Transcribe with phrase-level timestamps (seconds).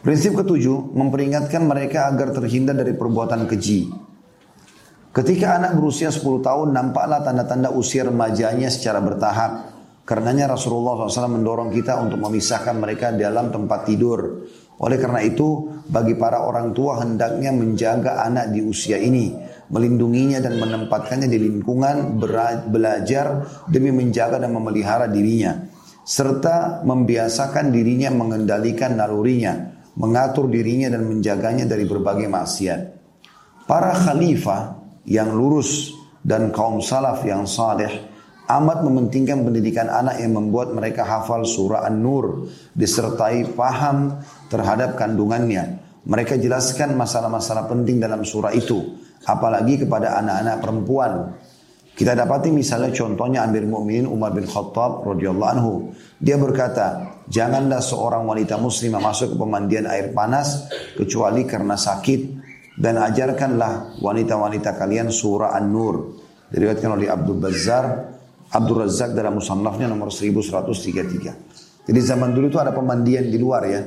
[0.00, 3.92] Prinsip ketujuh, memperingatkan mereka agar terhindar dari perbuatan keji.
[5.12, 9.76] Ketika anak berusia 10 tahun, nampaklah tanda-tanda usia remajanya secara bertahap.
[10.08, 14.48] Karenanya Rasulullah SAW mendorong kita untuk memisahkan mereka dalam tempat tidur.
[14.80, 19.36] Oleh karena itu, bagi para orang tua hendaknya menjaga anak di usia ini,
[19.68, 22.16] melindunginya dan menempatkannya di lingkungan
[22.72, 25.60] belajar demi menjaga dan memelihara dirinya,
[26.02, 32.80] serta membiasakan dirinya mengendalikan nalurinya, mengatur dirinya dan menjaganya dari berbagai maksiat.
[33.66, 38.10] Para khalifah yang lurus dan kaum salaf yang saleh
[38.50, 44.18] amat mementingkan pendidikan anak yang membuat mereka hafal surah An-Nur disertai paham
[44.50, 45.78] terhadap kandungannya.
[46.02, 51.12] Mereka jelaskan masalah-masalah penting dalam surah itu, apalagi kepada anak-anak perempuan.
[52.00, 55.92] Kita dapati misalnya contohnya Amir Mu'minin Umar bin Khattab radhiyallahu anhu.
[56.16, 60.64] Dia berkata, janganlah seorang wanita muslimah masuk ke pemandian air panas
[60.96, 62.20] kecuali karena sakit
[62.80, 66.24] dan ajarkanlah wanita-wanita kalian surah An-Nur.
[66.48, 67.84] Diriwayatkan oleh Abdul Bazzar,
[68.48, 71.84] Abdul Razak dalam musannafnya nomor 1133.
[71.84, 73.84] Jadi zaman dulu itu ada pemandian di luar ya.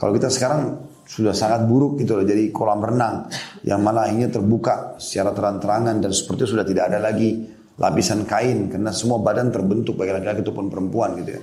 [0.00, 2.24] Kalau kita sekarang sudah sangat buruk gitu loh.
[2.26, 3.26] Jadi kolam renang
[3.66, 7.46] yang malah ini terbuka secara terang-terangan dan seperti sudah tidak ada lagi
[7.78, 11.42] lapisan kain karena semua badan terbentuk bagi laki-laki ataupun perempuan gitu ya.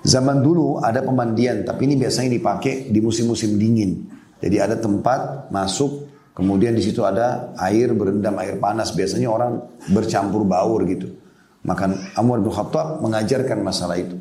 [0.00, 4.08] Zaman dulu ada pemandian tapi ini biasanya dipakai di musim-musim dingin.
[4.40, 9.60] Jadi ada tempat masuk kemudian di situ ada air berendam air panas biasanya orang
[9.92, 11.20] bercampur baur gitu.
[11.60, 14.16] Maka Amr bin Khattab mengajarkan masalah itu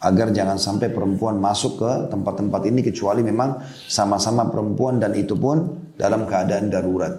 [0.00, 5.92] agar jangan sampai perempuan masuk ke tempat-tempat ini kecuali memang sama-sama perempuan dan itu pun
[5.92, 7.12] dalam keadaan darurat.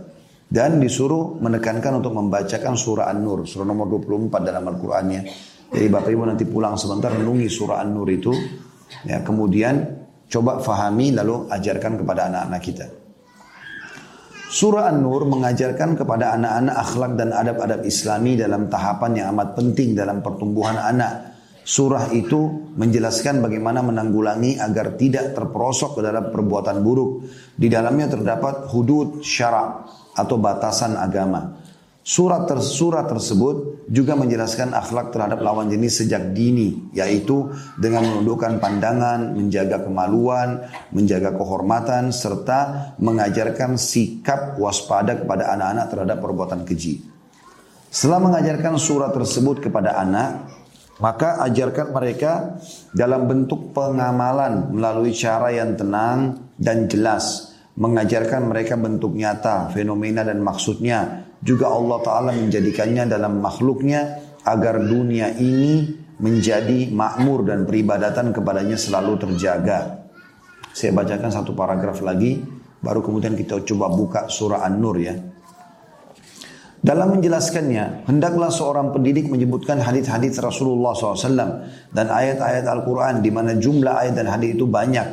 [0.52, 5.22] Dan disuruh menekankan untuk membacakan surah An-Nur, surah nomor 24 dalam Al-Qur'annya.
[5.72, 8.34] Jadi Bapak Ibu nanti pulang sebentar renungi surah An-Nur itu.
[9.08, 12.86] Ya, kemudian coba fahami lalu ajarkan kepada anak-anak kita.
[14.52, 20.20] Surah An-Nur mengajarkan kepada anak-anak akhlak dan adab-adab islami dalam tahapan yang amat penting dalam
[20.20, 21.31] pertumbuhan anak
[21.72, 27.24] Surah itu menjelaskan bagaimana menanggulangi agar tidak terperosok ke dalam perbuatan buruk.
[27.56, 31.64] Di dalamnya terdapat hudud syarak atau batasan agama.
[32.04, 38.60] Surat ter surah tersebut juga menjelaskan akhlak terhadap lawan jenis sejak dini, yaitu dengan menundukkan
[38.60, 47.06] pandangan, menjaga kemaluan, menjaga kehormatan, serta mengajarkan sikap waspada kepada anak-anak terhadap perbuatan keji.
[47.88, 50.61] Setelah mengajarkan surat tersebut kepada anak,
[51.02, 52.62] maka ajarkan mereka
[52.94, 57.50] dalam bentuk pengamalan melalui cara yang tenang dan jelas.
[57.74, 61.26] Mengajarkan mereka bentuk nyata, fenomena dan maksudnya.
[61.42, 65.90] Juga Allah Ta'ala menjadikannya dalam makhluknya agar dunia ini
[66.22, 70.06] menjadi makmur dan peribadatan kepadanya selalu terjaga.
[70.70, 72.38] Saya bacakan satu paragraf lagi,
[72.78, 75.18] baru kemudian kita coba buka surah An-Nur ya.
[76.82, 84.02] Dalam menjelaskannya, hendaklah seorang pendidik menyebutkan hadis-hadis Rasulullah SAW dan ayat-ayat Al-Quran di mana jumlah
[84.02, 85.06] ayat dan hadis itu banyak.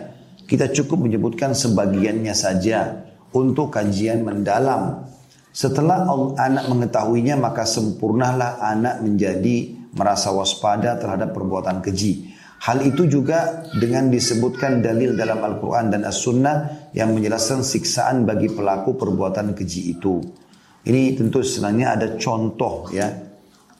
[0.48, 3.04] Kita cukup menyebutkan sebagiannya saja
[3.36, 5.12] untuk kajian mendalam.
[5.52, 6.08] Setelah
[6.40, 12.32] anak mengetahuinya maka sempurnalah anak menjadi merasa waspada terhadap perbuatan keji.
[12.64, 18.96] Hal itu juga dengan disebutkan dalil dalam Al-Quran dan As-Sunnah yang menjelaskan siksaan bagi pelaku
[18.96, 20.47] perbuatan keji itu.
[20.86, 23.10] Ini tentu sebenarnya ada contoh ya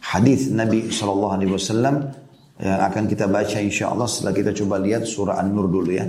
[0.03, 1.95] hadis Nabi Shallallahu Alaihi Wasallam
[2.59, 6.07] yang akan kita baca insya Allah setelah kita coba lihat surah An-Nur dulu ya.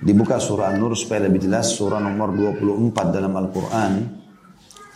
[0.00, 3.92] Dibuka surah An-Nur supaya lebih jelas surah nomor 24 dalam Al-Quran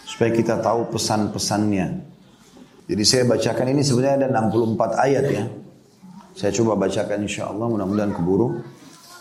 [0.08, 1.86] supaya kita tahu pesan-pesannya.
[2.88, 5.44] Jadi saya bacakan ini sebenarnya ada 64 ayat ya.
[6.32, 8.64] Saya coba bacakan insya Allah mudah-mudahan keburu.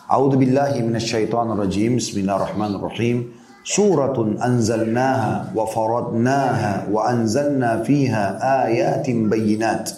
[0.07, 1.99] A'udzu billahi minasyaitonir rajim.
[1.99, 3.36] Bismillahirrahmanirrahim.
[3.67, 9.91] Suratun anzalnaha wa faradnaha wa anzalna fiha ayatin bayinat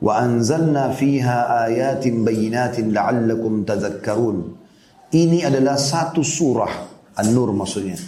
[0.00, 4.56] wa anzalna fiha ayatin bayinatin la'allakum tazakkarun
[5.12, 6.72] Ini adalah satu surah
[7.20, 8.00] An-Nur maksudnya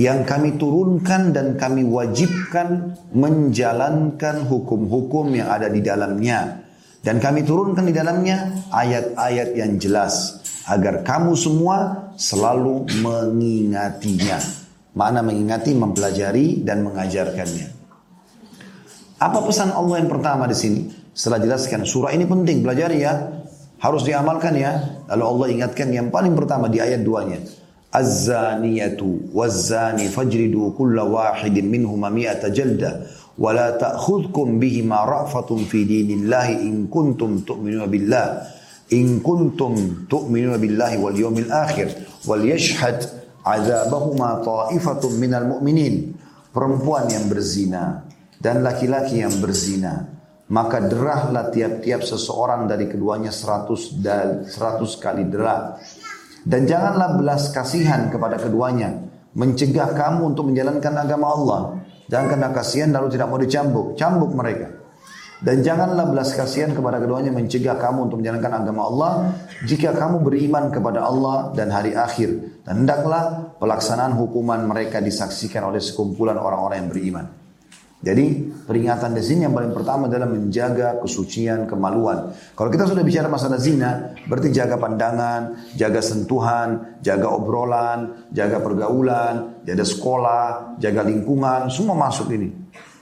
[0.00, 6.64] yang kami turunkan dan kami wajibkan menjalankan hukum-hukum yang ada di dalamnya
[7.02, 10.38] dan kami turunkan di dalamnya ayat-ayat yang jelas
[10.70, 14.38] agar kamu semua selalu mengingatinya.
[14.94, 17.68] Mana mengingati, mempelajari dan mengajarkannya.
[19.18, 20.80] Apa pesan Allah yang pertama di sini?
[21.10, 23.42] Setelah jelaskan surah ini penting pelajari ya,
[23.82, 25.02] harus diamalkan ya.
[25.10, 27.42] Lalu Allah ingatkan yang paling pertama di ayat duanya.
[27.92, 29.32] Az-zaniyatu
[30.12, 33.04] fajridu kulla wahidin minhuma mi'ata jalda
[33.50, 38.26] ta'khudhukum bihima ra'fatun fi dinillahi in kuntum tu'minuna billah.
[38.94, 41.90] In kuntum tu'minuna billahi wal yawmil akhir
[42.30, 43.02] wal yashhad
[43.42, 46.14] azabahuma ta'ifatun minal mu'minin.
[46.54, 48.06] Perempuan yang berzina
[48.38, 50.12] dan laki-laki yang berzina
[50.52, 55.80] maka derahlah tiap-tiap seseorang dari keduanya seratus dan seratus kali derah.
[56.44, 59.00] Dan janganlah belas kasihan kepada keduanya
[59.32, 61.60] mencegah kamu untuk menjalankan agama Allah
[62.12, 64.82] jangan kena kasihan lalu tidak mau dicambuk cambuk mereka
[65.42, 69.12] dan janganlah belas kasihan kepada keduanya mencegah kamu untuk menjalankan agama Allah
[69.66, 72.62] jika kamu beriman kepada Allah dan hari akhir.
[72.62, 77.41] Dan hendaklah pelaksanaan hukuman mereka disaksikan oleh sekumpulan orang-orang yang beriman.
[78.02, 82.34] Jadi peringatan di sini yang paling pertama adalah menjaga kesucian, kemaluan.
[82.58, 89.62] Kalau kita sudah bicara masalah zina, berarti jaga pandangan, jaga sentuhan, jaga obrolan, jaga pergaulan,
[89.62, 92.50] jaga sekolah, jaga lingkungan, semua masuk ini.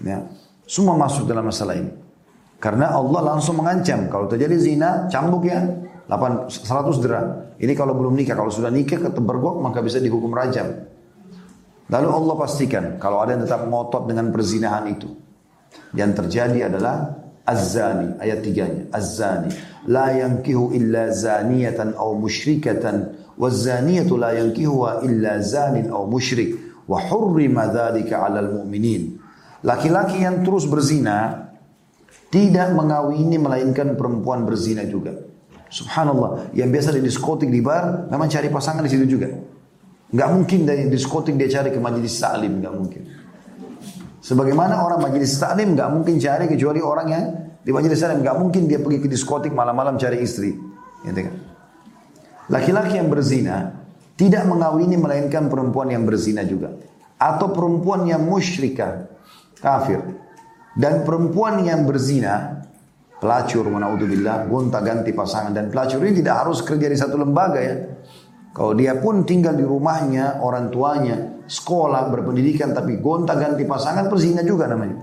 [0.05, 0.21] Ya.
[0.69, 1.97] Semua masuk dalam masalah ini.
[2.61, 4.13] Karena Allah langsung mengancam.
[4.13, 5.65] Kalau terjadi zina, cambuk ya.
[6.13, 7.27] 8, 100 dirham.
[7.57, 8.37] Ini kalau belum nikah.
[8.37, 10.90] Kalau sudah nikah ketebergok maka bisa dihukum rajam.
[11.91, 15.11] Lalu Allah pastikan kalau ada yang tetap ngotot dengan perzinahan itu.
[15.95, 19.51] Yang terjadi adalah Az-zani ayat tiganya Az-zani
[19.91, 27.67] la yankihu illa zaniyatan aw musyrikatan waz-zaniyatu la yankihuha illa zanin aw musyrik wa hurrima
[27.73, 29.19] dzalika 'alal mu'minin.
[29.65, 31.49] Laki-laki yang terus berzina
[32.31, 35.17] tidak mengawini melainkan perempuan berzina juga.
[35.71, 39.31] Subhanallah, yang biasa di diskotik di bar, memang cari pasangan di situ juga.
[40.11, 43.03] Gak mungkin dari diskotik dia cari ke majelis taklim, gak mungkin.
[44.21, 47.25] Sebagaimana orang majelis taklim gak mungkin cari kecuali orang yang
[47.63, 50.53] di majelis taklim gak mungkin dia pergi ke diskotik malam-malam cari istri.
[51.07, 51.35] Gitu kan?
[52.51, 53.71] Laki-laki yang berzina
[54.19, 56.75] tidak mengawini melainkan perempuan yang berzina juga
[57.17, 59.07] atau perempuan yang musyrikah
[59.63, 60.03] kafir
[60.75, 62.63] dan perempuan yang berzina,
[63.19, 65.51] pelacur, manaudzubillah, gonta ganti pasangan.
[65.51, 67.75] Dan pelacur ini tidak harus kerja di satu lembaga ya.
[68.51, 74.43] Kalau dia pun tinggal di rumahnya, orang tuanya, sekolah, berpendidikan, tapi gonta ganti pasangan, berzina
[74.43, 74.99] juga namanya.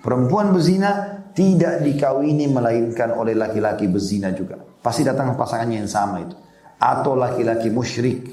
[0.00, 4.56] Perempuan berzina tidak dikawini melainkan oleh laki-laki berzina juga.
[4.60, 6.36] Pasti datang pasangannya yang sama itu.
[6.80, 8.26] Atau laki-laki musyrik.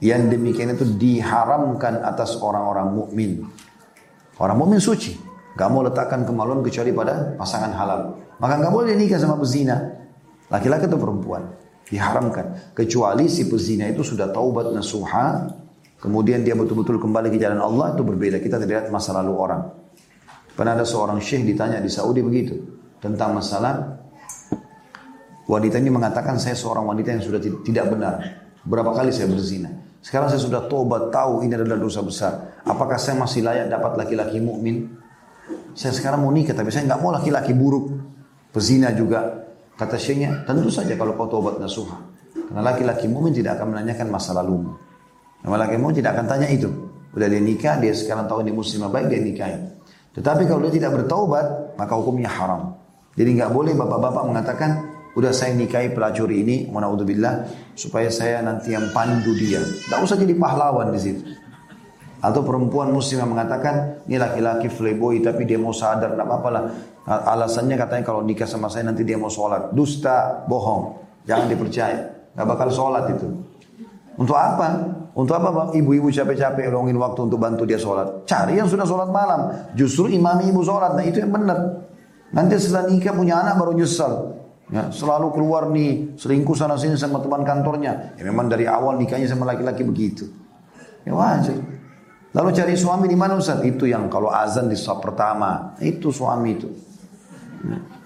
[0.00, 3.30] Yang demikian itu diharamkan atas orang-orang mukmin.
[4.36, 5.16] Orang mukmin suci.
[5.56, 8.00] Gak mau letakkan kemaluan kecuali pada pasangan halal.
[8.40, 9.76] Maka gak boleh nikah sama pezina.
[10.48, 11.69] Laki-laki atau perempuan.
[11.90, 12.72] Diharamkan.
[12.72, 15.50] Kecuali si pezina itu sudah taubat nasuha.
[16.00, 17.98] Kemudian dia betul-betul kembali ke jalan Allah.
[17.98, 18.38] Itu berbeda.
[18.38, 19.62] Kita tidak lihat masa lalu orang.
[20.54, 22.54] Pernah ada seorang syekh ditanya di Saudi begitu.
[23.02, 23.98] Tentang masalah
[25.50, 28.14] wanita ini mengatakan saya seorang wanita yang sudah tidak benar.
[28.62, 29.72] Berapa kali saya berzina.
[30.00, 32.62] Sekarang saya sudah tobat tahu ini adalah dosa besar.
[32.64, 34.96] Apakah saya masih layak dapat laki-laki mukmin?
[35.76, 37.88] Saya sekarang mau nikah, tapi saya nggak mau laki-laki buruk,
[38.52, 39.39] pezina juga.
[39.80, 41.96] Kata syekhnya, tentu saja kalau kau tobat nasuha.
[42.36, 44.76] Karena laki-laki mukmin tidak akan menanyakan masa lalumu.
[45.40, 46.68] Nama laki mukmin tidak akan tanya itu.
[47.16, 49.56] Udah dia nikah, dia sekarang tahu ini muslimah baik, dia nikahi.
[50.20, 52.76] Tetapi kalau dia tidak bertaubat, maka hukumnya haram.
[53.16, 54.70] Jadi nggak boleh bapak-bapak mengatakan,
[55.16, 59.64] udah saya nikahi pelacur ini, billah, supaya saya nanti yang pandu dia.
[59.64, 61.24] Tidak usah jadi pahlawan di situ.
[62.20, 66.62] Atau perempuan muslim yang mengatakan, ini laki-laki playboy tapi dia mau sadar, tidak apa-apa lah.
[67.08, 69.72] Alasannya katanya kalau nikah sama saya nanti dia mau sholat.
[69.72, 71.00] Dusta, bohong.
[71.24, 72.00] Jangan dipercaya.
[72.36, 73.26] Gak bakal sholat itu.
[74.20, 75.00] Untuk apa?
[75.16, 78.28] Untuk apa ibu-ibu capek-capek longin waktu untuk bantu dia sholat?
[78.28, 79.72] Cari yang sudah sholat malam.
[79.72, 80.92] Justru imami ibu sholat.
[80.94, 81.88] Nah itu yang benar.
[82.30, 84.38] Nanti setelah nikah punya anak baru nyesal.
[84.70, 88.14] Ya, selalu keluar nih selingkuh sana sini sama teman kantornya.
[88.14, 90.30] Ya memang dari awal nikahnya sama laki-laki begitu.
[91.02, 91.79] Ya wajar.
[92.30, 93.58] Lalu cari suami di mana Ustaz?
[93.66, 96.70] Itu yang kalau azan di saf pertama, itu suami itu.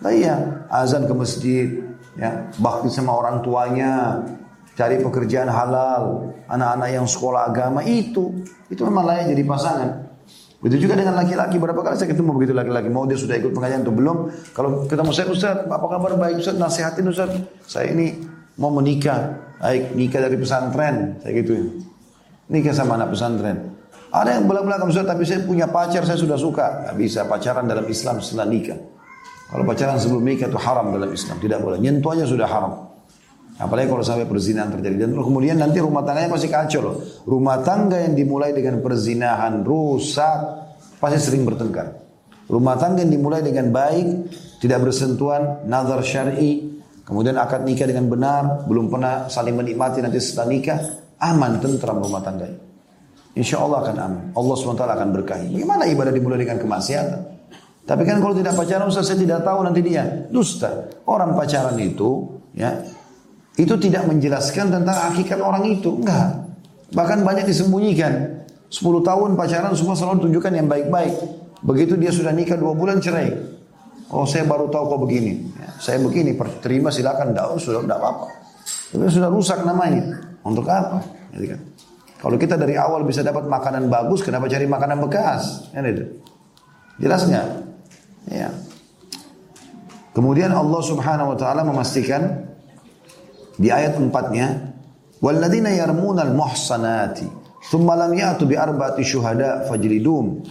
[0.00, 1.68] Nah, iya, azan ke masjid,
[2.16, 4.24] ya, bakti sama orang tuanya,
[4.74, 8.32] cari pekerjaan halal, anak-anak yang sekolah agama itu,
[8.72, 9.90] itu memang layak jadi pasangan.
[10.64, 13.84] Begitu juga dengan laki-laki, berapa kali saya ketemu begitu laki-laki, mau dia sudah ikut pengajian
[13.84, 14.16] atau belum?
[14.56, 17.30] Kalau ketemu saya Ustaz, apa kabar baik Ustaz, nasihatin Ustaz,
[17.68, 18.24] saya ini
[18.56, 21.64] mau menikah, baik nikah dari pesantren, saya gitu ya.
[22.48, 23.76] Nikah sama anak pesantren.
[24.14, 26.86] Ada yang belakang Ustaz, tapi saya punya pacar, saya sudah suka.
[26.86, 28.78] Gak bisa pacaran dalam Islam setelah nikah.
[29.50, 31.82] Kalau pacaran sebelum nikah itu haram dalam Islam, tidak boleh.
[31.82, 32.94] Nyentuh aja sudah haram.
[33.58, 35.06] Apalagi kalau sampai perzinahan terjadi.
[35.06, 36.96] Dan kemudian nanti rumah tangganya pasti kacau loh.
[37.26, 40.38] Rumah tangga yang dimulai dengan perzinahan rusak,
[41.02, 41.98] pasti sering bertengkar.
[42.46, 44.30] Rumah tangga yang dimulai dengan baik,
[44.62, 50.48] tidak bersentuhan, nazar syar'i, kemudian akad nikah dengan benar, belum pernah saling menikmati nanti setelah
[50.54, 50.78] nikah,
[51.18, 52.73] aman, tentram rumah tangganya.
[53.34, 54.24] Insya Allah akan aman.
[54.38, 55.46] Allah SWT akan berkahi.
[55.58, 57.20] Bagaimana ibadah dimulai dengan kemaksiatan?
[57.84, 60.88] Tapi kan kalau tidak pacaran Ustaz saya tidak tahu nanti dia dusta.
[61.04, 62.80] Orang pacaran itu ya
[63.58, 66.00] itu tidak menjelaskan tentang hakikat orang itu.
[66.00, 66.48] Enggak.
[66.94, 68.42] Bahkan banyak disembunyikan.
[68.72, 71.14] 10 tahun pacaran semua selalu tunjukkan yang baik-baik.
[71.62, 73.30] Begitu dia sudah nikah 2 bulan cerai.
[74.14, 75.32] Oh saya baru tahu kok begini.
[75.58, 77.34] Ya, saya begini, terima silakan.
[77.34, 78.26] Tidak, sudah tidak apa-apa.
[78.94, 80.02] Tapi sudah rusak namanya.
[80.46, 81.02] Untuk apa?
[81.34, 81.60] Jadi kan.
[82.23, 85.71] Kalau kita dari awal bisa dapat makanan bagus, kenapa cari makanan bekas?
[85.71, 86.19] Ya, itu.
[86.99, 87.47] Jelas nggak?
[88.27, 88.51] Ya.
[90.11, 92.43] Kemudian Allah Subhanahu wa taala memastikan
[93.55, 94.75] di ayat 4-nya,
[95.23, 97.23] "Walladzina yarmuna al-muhsanati
[97.71, 100.43] thumma lam ya'tu bi arba'ati syuhada fajlidum."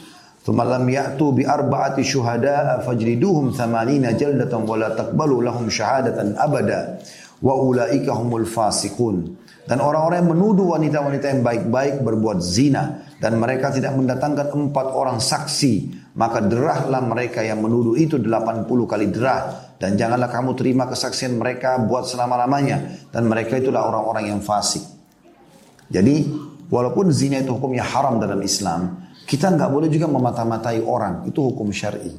[0.48, 6.80] ثم لم يأتوا بأربعة شهداء فاجلدوهم ثمانين جلدة ولا تقبلوا لهم شهادة أبدا
[7.44, 9.16] وأولئك هم الفاسقون
[9.63, 13.07] dan orang-orang yang menuduh wanita-wanita yang baik-baik berbuat zina.
[13.23, 16.03] Dan mereka tidak mendatangkan empat orang saksi.
[16.19, 19.71] Maka derahlah mereka yang menuduh itu 80 kali derah.
[19.79, 23.07] Dan janganlah kamu terima kesaksian mereka buat selama-lamanya.
[23.15, 24.83] Dan mereka itulah orang-orang yang fasik.
[25.87, 26.27] Jadi
[26.67, 31.71] walaupun zina itu hukumnya haram dalam Islam kita nggak boleh juga memata-matai orang, itu hukum
[31.71, 32.11] syar'i.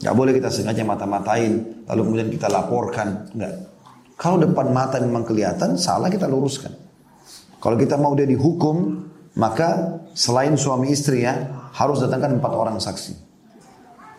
[0.00, 3.73] Nggak boleh kita sengaja mata-matain, lalu kemudian kita laporkan, nggak.
[4.14, 6.70] Kalau depan mata memang kelihatan, salah kita luruskan.
[7.58, 11.34] Kalau kita mau dia dihukum, maka selain suami istri ya,
[11.74, 13.24] harus datangkan empat orang saksi.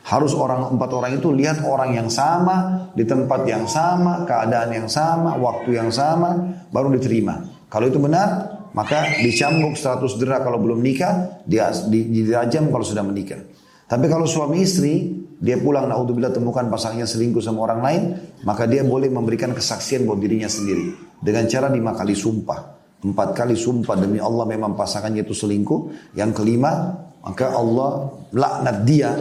[0.05, 4.87] Harus orang empat orang itu lihat orang yang sama, di tempat yang sama, keadaan yang
[4.91, 7.41] sama, waktu yang sama, baru diterima.
[7.71, 13.41] Kalau itu benar, maka dicambuk 100 derah kalau belum nikah, dia dirajam kalau sudah menikah.
[13.87, 18.01] Tapi kalau suami istri, dia pulang naudzubillah temukan pasangannya selingkuh sama orang lain,
[18.47, 22.75] maka dia boleh memberikan kesaksian buat dirinya sendiri dengan cara lima kali sumpah.
[23.05, 26.13] Empat kali sumpah demi Allah memang pasangannya itu selingkuh.
[26.17, 26.89] Yang kelima,
[27.21, 29.11] maka Allah laknat dia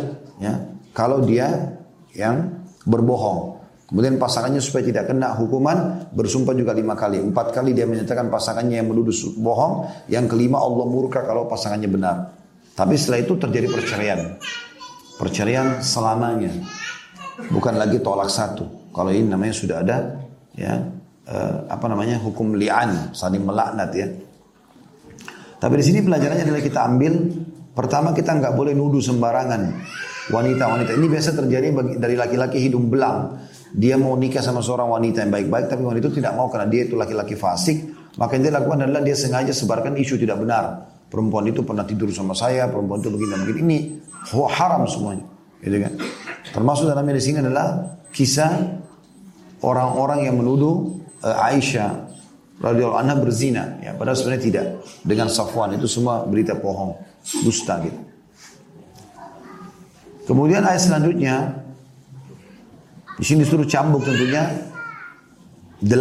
[0.40, 0.54] ya
[0.94, 1.76] kalau dia
[2.14, 3.60] yang berbohong.
[3.84, 7.20] Kemudian pasangannya supaya tidak kena hukuman bersumpah juga lima kali.
[7.20, 10.08] Empat kali dia menyatakan pasangannya yang menuduh bohong.
[10.08, 12.16] Yang kelima Allah murka kalau pasangannya benar.
[12.74, 14.20] Tapi setelah itu terjadi perceraian.
[15.14, 16.50] Perceraian selamanya.
[17.50, 18.90] Bukan lagi tolak satu.
[18.94, 19.96] Kalau ini namanya sudah ada
[20.54, 20.78] ya
[21.26, 24.06] eh, apa namanya hukum li'an saling melaknat ya.
[25.58, 27.12] Tapi di sini pelajarannya adalah kita ambil
[27.74, 29.62] pertama kita nggak boleh nuduh sembarangan
[30.30, 30.94] wanita-wanita.
[30.94, 33.38] Ini biasa terjadi dari laki-laki hidung belang
[33.74, 36.86] dia mau nikah sama seorang wanita yang baik-baik tapi wanita itu tidak mau karena dia
[36.86, 41.50] itu laki-laki fasik maka yang dia lakukan adalah dia sengaja sebarkan isu tidak benar perempuan
[41.50, 43.78] itu pernah tidur sama saya perempuan itu begini begini ini
[44.32, 45.26] haram semuanya.
[45.60, 45.92] Gitu kan?
[46.52, 48.52] Termasuk dalamnya di sini adalah kisah
[49.64, 51.90] orang-orang yang menuduh uh, Aisyah
[52.60, 53.80] radhiyallahu anha berzina.
[53.80, 54.66] Ya padahal sebenarnya tidak.
[55.02, 56.96] Dengan Safwan itu semua berita bohong
[57.42, 58.00] dusta gitu.
[60.24, 61.64] Kemudian ayat selanjutnya
[63.20, 64.48] di sini disuruh cambuk tentunya
[65.84, 65.92] 80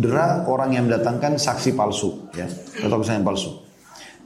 [0.00, 2.48] dera orang yang mendatangkan saksi palsu ya.
[2.80, 3.67] Atau kesaksian palsu.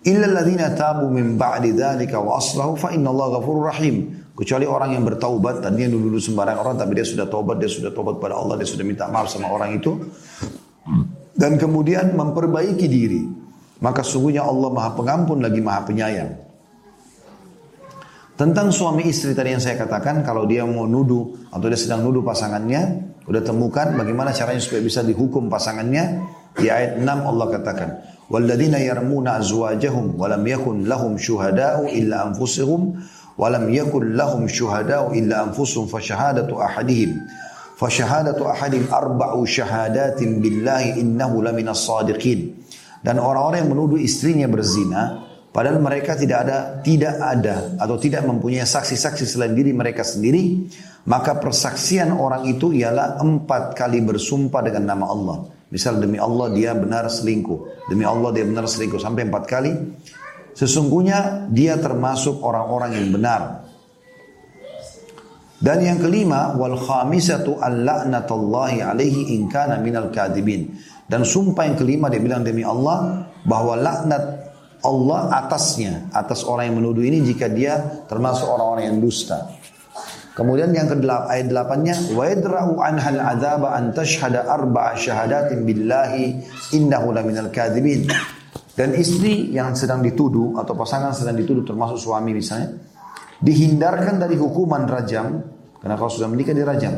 [0.02, 4.23] Illa alladziina tabu min ba'di dzalika wa aslahu fa innallaha ghafurur rahim.
[4.32, 7.92] Kecuali orang yang bertaubat tadinya dulu, dulu sembarang orang tapi dia sudah taubat, dia sudah
[7.92, 10.00] taubat pada Allah, dia sudah minta maaf sama orang itu
[11.37, 13.23] dan kemudian memperbaiki diri.
[13.82, 16.32] Maka sungguhnya Allah Maha Pengampun lagi Maha Penyayang.
[18.38, 22.23] Tentang suami istri tadi yang saya katakan, kalau dia mau nuduh atau dia sedang nuduh
[22.23, 26.23] pasangannya, udah temukan bagaimana caranya supaya bisa dihukum pasangannya.
[26.52, 27.88] Di ayat 6 Allah katakan,
[28.31, 33.00] "Walladzina yarmuna azwajahum wa lam yakun lahum syuhada'u illa anfusuhum
[33.38, 37.23] wa lam yakun lahum syuhada'u illa anfusuhum fa syahadatu ahadihim
[37.75, 42.61] fa syahadatu ahadihim arba'u syahadatin billahi innahu laminas sadiqin."
[43.02, 48.64] Dan orang-orang yang menuduh istrinya berzina, Padahal mereka tidak ada tidak ada atau tidak mempunyai
[48.64, 50.64] saksi-saksi selain diri mereka sendiri,
[51.05, 55.38] maka persaksian orang itu ialah empat kali bersumpah dengan nama Allah.
[55.73, 59.73] Misal demi Allah dia benar selingkuh, demi Allah dia benar selingkuh sampai empat kali.
[60.52, 63.64] Sesungguhnya dia termasuk orang-orang yang benar.
[65.62, 70.76] Dan yang kelima, wal khamisatu al-la'natullahi alaihi in kana minal kadibin.
[71.09, 74.43] Dan sumpah yang kelima dia bilang demi Allah bahwa laknat
[74.83, 79.55] Allah atasnya, atas orang yang menuduh ini jika dia termasuk orang-orang yang dusta.
[80.33, 86.41] Kemudian yang ke ayat 8-nya wa yadra'u anhal adzaba an tashhada arba'a syahadatin billahi
[86.73, 88.09] innahu laminal kadzibin.
[88.73, 92.73] Dan istri yang sedang dituduh atau pasangan sedang dituduh termasuk suami misalnya
[93.45, 95.45] dihindarkan dari hukuman rajam
[95.77, 96.95] karena kalau sudah menikah dirajam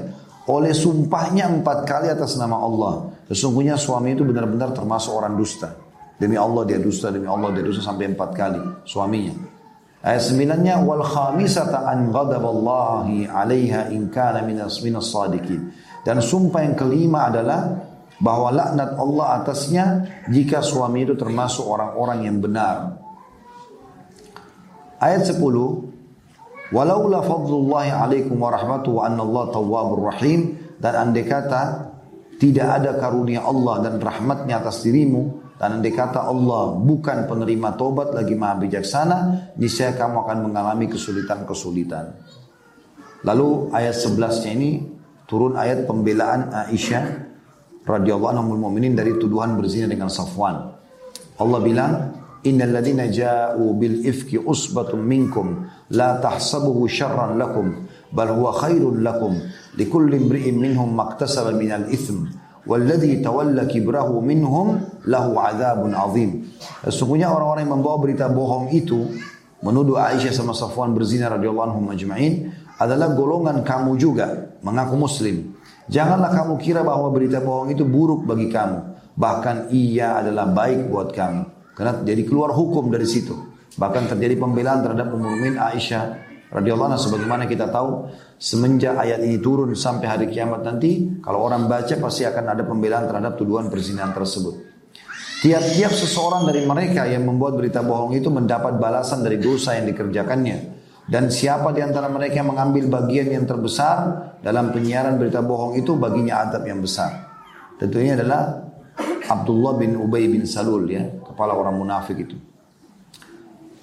[0.47, 3.11] oleh sumpahnya empat kali atas nama Allah.
[3.27, 5.73] Sesungguhnya suami itu benar-benar termasuk orang dusta.
[6.15, 9.54] Demi Allah dia dusta, demi Allah dia dusta sampai empat kali suaminya.
[10.05, 15.73] Ayat sembilannya wal khamisata an ghadaballahi 'alaiha in kana minas minas sadiqin.
[16.05, 17.73] Dan sumpah yang kelima adalah
[18.21, 19.85] bahwa laknat Allah atasnya
[20.29, 23.01] jika suami itu termasuk orang-orang yang benar.
[25.01, 25.41] Ayat 10
[26.73, 31.93] Walaula fadlullahi alaikum wa rahmatuhu wa anna Allah tawwabur rahim dan andai kata
[32.41, 38.11] tidak ada karunia Allah dan rahmatnya atas dirimu dan andai kata Allah bukan penerima tobat
[38.11, 39.19] lagi maha bijaksana
[39.55, 42.11] niscaya kamu akan mengalami kesulitan-kesulitan.
[43.25, 44.71] Lalu ayat 11 nya ini
[45.25, 47.05] turun ayat pembelaan Aisyah
[47.87, 50.75] radhiyallahu anha mu'minin dari tuduhan berzina dengan Safwan.
[51.39, 51.93] Allah bilang
[52.45, 55.65] Innal ladina ja'u bil ifki usbatun minkum
[55.97, 59.41] la tahsabuhu syarran lakum bal huwa khairun lakum
[59.81, 62.29] likulli imri'in minhum maktasaba minal ithm
[62.65, 66.31] walladhi tawalla kibrahu minhum lahu adzabun azim.
[66.85, 69.13] Sesungguhnya orang-orang yang membawa berita bohong itu
[69.65, 75.57] menuduh Aisyah sama Safwan berzina radhiyallahu anhum majma'in adalah golongan kamu juga mengaku muslim.
[75.89, 78.97] Janganlah kamu kira bahwa berita bohong itu buruk bagi kamu.
[79.15, 81.43] Bahkan ia adalah baik buat kamu.
[81.77, 83.37] Karena jadi keluar hukum dari situ.
[83.75, 86.24] Bahkan terjadi pembelaan terhadap Mukminin Aisyah
[86.55, 88.07] radhiyallahu anha sebagaimana kita tahu
[88.39, 93.11] semenjak ayat ini turun sampai hari kiamat nanti kalau orang baca pasti akan ada pembelaan
[93.11, 94.73] terhadap tuduhan perzinahan tersebut.
[95.43, 100.73] Tiap-tiap seseorang dari mereka yang membuat berita bohong itu mendapat balasan dari dosa yang dikerjakannya.
[101.05, 106.01] Dan siapa di antara mereka yang mengambil bagian yang terbesar dalam penyiaran berita bohong itu
[106.01, 107.29] baginya adab yang besar.
[107.77, 108.65] Tentunya adalah
[109.29, 112.41] Abdullah bin Ubay bin Salul ya kepala orang munafik itu.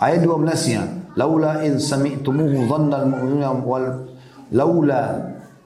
[0.02, 0.82] Ayat 12-nya,
[1.16, 3.86] laula in sami'tumuhu dhanna al-mu'minuna wal
[4.52, 5.04] laula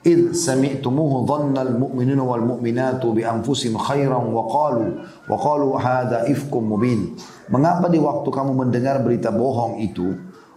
[0.06, 6.66] id sami'tumuhu dhanna al-mu'minuna wal mu'minatu bi anfusihim khairan wa qalu wa qalu hadha ifkum
[6.66, 7.14] mubin.
[7.50, 10.14] Mengapa di waktu kamu mendengar berita bohong itu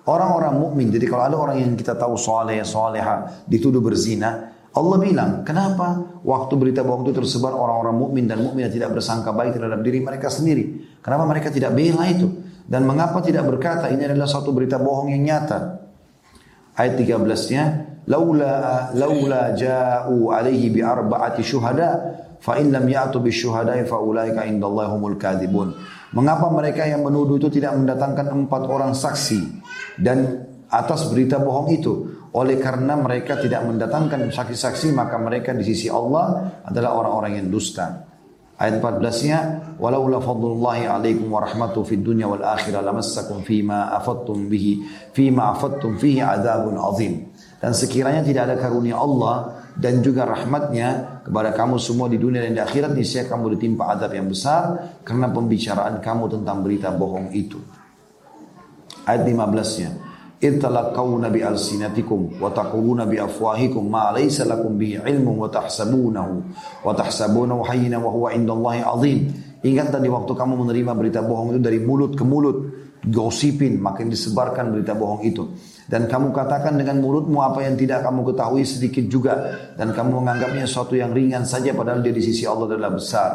[0.10, 5.42] orang-orang mukmin jadi kalau ada orang yang kita tahu soleh soleha dituduh berzina Allah bilang,
[5.42, 9.98] kenapa waktu berita bohong itu tersebar orang-orang mukmin dan mukmin tidak bersangka baik terhadap diri
[9.98, 10.86] mereka sendiri?
[11.02, 12.30] Kenapa mereka tidak bela itu?
[12.70, 15.90] Dan mengapa tidak berkata ini adalah satu berita bohong yang nyata?
[16.78, 17.64] Ayat 13-nya,
[18.06, 21.90] laula laula ja'u alaihi bi arba'ati syuhada
[22.38, 25.18] fa in lam ya'tu bi fa ulaika indallahi humul.
[26.14, 29.42] Mengapa mereka yang menuduh itu tidak mendatangkan empat orang saksi
[29.98, 31.94] dan atas berita bohong itu?
[32.38, 38.09] Oleh karena mereka tidak mendatangkan saksi-saksi maka mereka di sisi Allah adalah orang-orang yang dusta.
[38.60, 39.40] Ayat 14-nya,
[39.80, 44.84] "Walaula fadlullahi 'alaikum wa rahmatuhu fid dunya wal akhirah lamassakum fima afattum bihi
[45.16, 47.32] fima afattum fihi adzabun azim."
[47.64, 52.52] Dan sekiranya tidak ada karunia Allah dan juga rahmatnya kepada kamu semua di dunia dan
[52.52, 54.76] di akhirat niscaya kamu ditimpa adab yang besar
[55.08, 57.64] karena pembicaraan kamu tentang berita bohong itu.
[59.08, 60.09] Ayat 15-nya,
[60.40, 66.34] bi alsinatikum wa taquluna bi afwahikum ma laysa lakum bihi ilmun wa tahsabunahu
[66.88, 69.20] wa tahsabunahu hayyina wa huwa indallahi azim.
[69.60, 72.72] Ingat tadi waktu kamu menerima berita bohong itu dari mulut ke mulut,
[73.04, 75.52] gosipin, makin disebarkan berita bohong itu.
[75.84, 79.34] Dan kamu katakan dengan mulutmu apa yang tidak kamu ketahui sedikit juga.
[79.76, 83.32] Dan kamu menganggapnya sesuatu yang ringan saja padahal dia di sisi Allah adalah besar.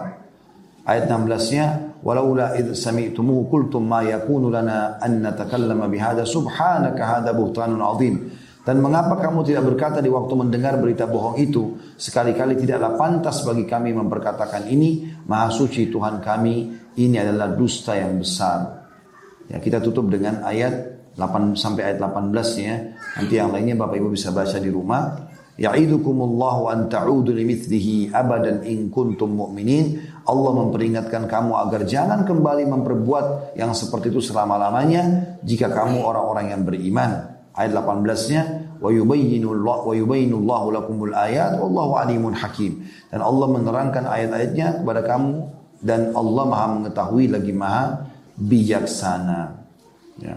[0.89, 7.81] Ayat 16-nya, walaula id sami'tumuhu qultum ma yakunu lana an natakallama bihada subhanaka hada buhtanun
[7.81, 8.15] azim.
[8.65, 13.69] Dan mengapa kamu tidak berkata di waktu mendengar berita bohong itu, sekali-kali tidaklah pantas bagi
[13.69, 18.89] kami memperkatakan ini, maha suci Tuhan kami, ini adalah dusta yang besar.
[19.53, 22.75] Ya, kita tutup dengan ayat 8 sampai ayat 18 ya.
[23.21, 25.13] Nanti yang lainnya Bapak Ibu bisa baca di rumah.
[25.55, 30.14] Ya'idukumullahu an ta'udu limithlihi abadan in kuntum mu'minin.
[30.25, 36.63] Allah memperingatkan kamu agar jangan kembali memperbuat yang seperti itu selama-lamanya jika kamu orang-orang yang
[36.65, 37.37] beriman.
[37.55, 38.43] Ayat 18-nya
[38.83, 42.89] wa yubayyinullahu lakumul ayat wallahu alimun hakim.
[43.13, 45.33] Dan Allah menerangkan ayat-ayatnya kepada kamu
[45.85, 49.55] dan Allah Maha mengetahui lagi Maha bijaksana.
[50.19, 50.35] Ya.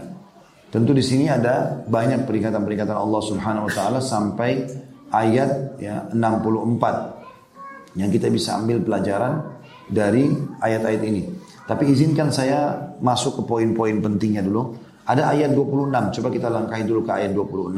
[0.68, 4.68] Tentu di sini ada banyak peringatan-peringatan Allah Subhanahu wa taala sampai
[5.08, 9.57] ayat ya 64 yang kita bisa ambil pelajaran
[9.88, 10.28] dari
[10.60, 11.22] ayat-ayat ini.
[11.68, 14.76] Tapi izinkan saya masuk ke poin-poin pentingnya dulu.
[15.08, 17.76] Ada ayat 26, coba kita langkahi dulu ke ayat 26.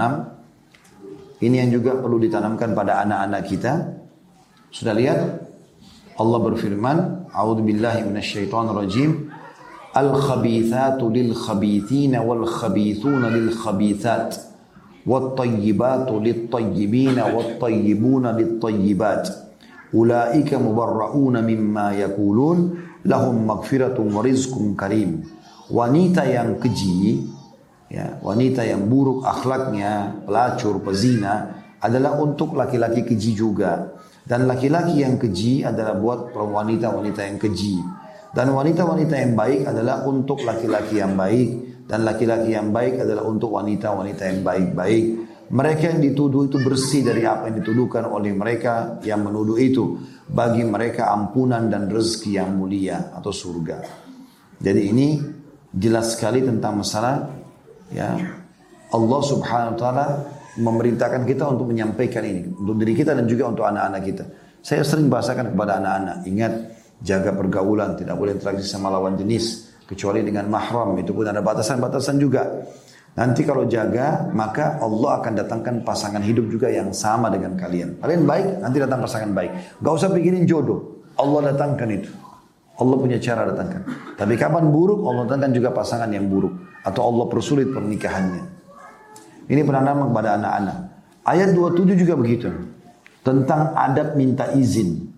[1.40, 3.72] Ini yang juga perlu ditanamkan pada anak-anak kita.
[4.70, 5.18] Sudah lihat?
[6.20, 6.98] Allah berfirman,
[7.32, 9.30] A'udzu billahi rajim.
[9.90, 14.28] Al-khabithatu lil-khabithina wal-khabithuna lil-khabithat
[19.92, 22.58] ulaika mubarrauna mimma yakulun
[23.04, 25.24] lahum magfiratun wa rizqun karim.
[25.70, 27.22] Wanita yang keji
[27.90, 33.96] ya wanita yang buruk akhlaknya pelacur pezina adalah untuk laki-laki keji juga.
[34.20, 37.82] Dan laki-laki yang keji adalah buat wanita-wanita yang keji.
[38.30, 41.48] Dan wanita-wanita yang baik adalah untuk laki-laki yang baik.
[41.90, 45.04] Dan laki-laki yang baik adalah untuk wanita-wanita yang baik-baik.
[45.50, 49.98] Mereka yang dituduh itu bersih dari apa yang dituduhkan oleh mereka yang menuduh itu.
[50.30, 53.82] Bagi mereka ampunan dan rezeki yang mulia atau surga.
[54.62, 55.18] Jadi ini
[55.74, 57.26] jelas sekali tentang masalah
[57.90, 58.14] ya
[58.90, 60.06] Allah subhanahu wa ta'ala
[60.58, 62.46] memerintahkan kita untuk menyampaikan ini.
[62.50, 64.24] Untuk diri kita dan juga untuk anak-anak kita.
[64.60, 66.16] Saya sering bahasakan kepada anak-anak.
[66.26, 66.52] Ingat,
[67.00, 67.94] jaga pergaulan.
[67.94, 69.70] Tidak boleh interaksi sama lawan jenis.
[69.86, 70.94] Kecuali dengan mahram.
[70.98, 72.46] Itu pun ada batasan-batasan juga.
[73.18, 77.98] Nanti kalau jaga, maka Allah akan datangkan pasangan hidup juga yang sama dengan kalian.
[77.98, 79.82] Kalian baik, nanti datang pasangan baik.
[79.82, 81.02] Gak usah pikirin jodoh.
[81.18, 82.10] Allah datangkan itu.
[82.80, 83.82] Allah punya cara datangkan.
[84.16, 86.54] Tapi kapan buruk, Allah datangkan juga pasangan yang buruk.
[86.86, 88.44] Atau Allah persulit pernikahannya.
[89.50, 90.76] Ini penanaman kepada anak-anak.
[91.26, 92.48] Ayat 27 juga begitu.
[93.20, 95.10] Tentang adab minta izin.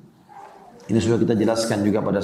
[0.90, 2.18] Ini sudah kita jelaskan juga pada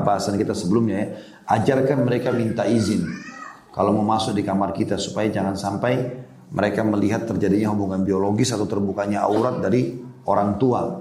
[0.00, 1.08] bahasan kita sebelumnya ya.
[1.52, 3.04] Ajarkan mereka minta izin.
[3.72, 5.96] Kalau mau masuk di kamar kita supaya jangan sampai
[6.52, 9.96] mereka melihat terjadinya hubungan biologis atau terbukanya aurat dari
[10.28, 11.00] orang tua.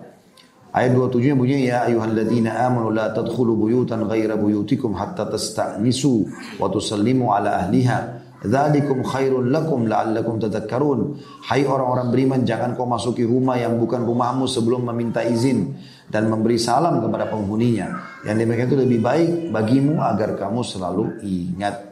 [0.72, 6.32] Ayat 27 bunyi ya ayyuhalladzina amanu la tadkhulu buyutan ghaira buyutikum hatta tasta'nisu
[6.64, 11.14] wa tusallimu ala ahliha Dzalikum khairun lakum la'allakum tadhakkarun.
[11.46, 15.78] Hai orang-orang beriman, jangan kau masuki rumah yang bukan rumahmu sebelum meminta izin
[16.10, 18.02] dan memberi salam kepada penghuninya.
[18.26, 21.91] Yang demikian itu lebih baik bagimu agar kamu selalu ingat.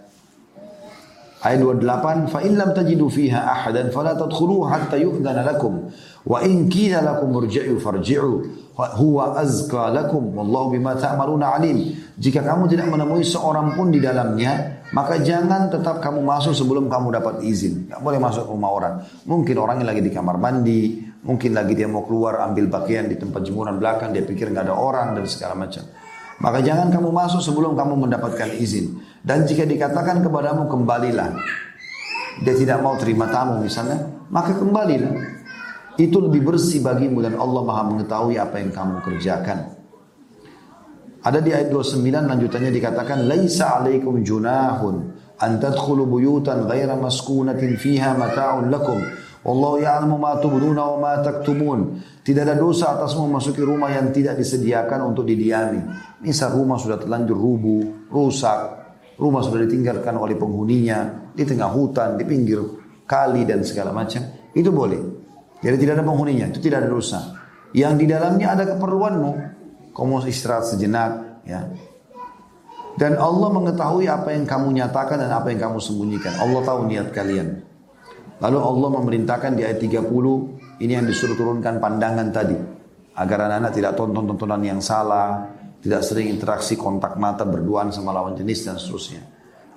[1.39, 5.87] Ayat 28, fa in lam tajidu fiha ahadan fala tadkhulu hatta yu'dhana lakum
[6.27, 8.43] wa in qila lakum irji'u farji'u
[8.75, 11.95] huwa azka lakum wallahu bima ta'maluna alim.
[12.19, 17.15] Jika kamu tidak menemui seorang pun di dalamnya, maka jangan tetap kamu masuk sebelum kamu
[17.15, 17.87] dapat izin.
[17.87, 18.93] Gak boleh masuk rumah orang.
[19.23, 23.47] Mungkin orangnya lagi di kamar mandi, mungkin lagi dia mau keluar ambil pakaian di tempat
[23.47, 25.87] jemuran belakang, dia pikir nggak ada orang dan segala macam.
[26.39, 28.98] Maka jangan kamu masuk sebelum kamu mendapatkan izin.
[29.19, 31.35] Dan jika dikatakan kepadamu kembalilah,
[32.39, 35.39] dia tidak mau terima tamu misalnya, maka kembalilah.
[35.99, 39.75] Itu lebih bersih bagimu dan Allah maha mengetahui apa yang kamu kerjakan.
[41.19, 44.95] Ada di ayat 29 lanjutannya dikatakan laisa alaikum junahun
[45.35, 49.03] an tadkhulu buyutan ghaira maskunatin fiha mata'un lakum
[49.43, 51.99] wallahu ya'lamu ma tubduna wa ma taktumun.
[52.23, 55.83] Tidak ada dosa atasmu memasuki rumah yang tidak disediakan untuk didiami.
[56.23, 58.78] Misal rumah sudah terlanjur rubuh, rusak,
[59.19, 62.63] rumah sudah ditinggalkan oleh penghuninya di tengah hutan, di pinggir
[63.03, 64.23] kali dan segala macam.
[64.55, 65.19] Itu boleh.
[65.59, 67.19] Jadi tidak ada penghuninya, itu tidak ada dosa.
[67.75, 69.31] Yang di dalamnya ada keperluanmu,
[69.91, 71.67] kamu istirahat sejenak, ya.
[72.95, 76.35] Dan Allah mengetahui apa yang kamu nyatakan dan apa yang kamu sembunyikan.
[76.39, 77.47] Allah tahu niat kalian.
[78.39, 82.55] Lalu Allah memerintahkan di ayat 30, ini yang disuruh turunkan pandangan tadi.
[83.19, 88.67] Agar anak-anak tidak tonton-tontonan yang salah, tidak sering interaksi kontak mata berduaan sama lawan jenis
[88.67, 89.23] dan seterusnya.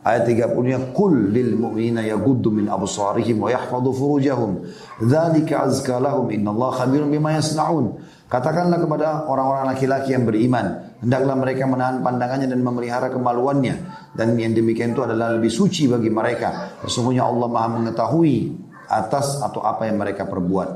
[0.03, 4.67] Ayat 30-nya kul lil mu'minina yaghuddu min absarihim wa yahfadhu furujahum.
[4.99, 8.03] Dzalika azka lahum innallaha khabirun bima yasnaun.
[8.27, 13.75] Katakanlah kepada orang-orang laki-laki yang beriman, hendaklah mereka menahan pandangannya dan memelihara kemaluannya.
[14.19, 16.81] Dan yang demikian itu adalah lebih suci bagi mereka.
[16.83, 18.59] Sesungguhnya Allah maha mengetahui
[18.91, 20.69] atas atau apa yang mereka perbuat.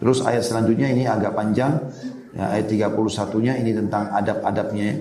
[0.00, 1.86] Terus ayat selanjutnya ini agak panjang.
[2.30, 4.96] Ya, ayat 31-nya ini tentang adab-adabnya ya.